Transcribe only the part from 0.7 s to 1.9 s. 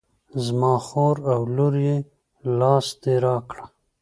خور او لور